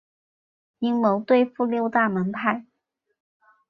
[0.79, 2.65] 阴谋对付六大门派。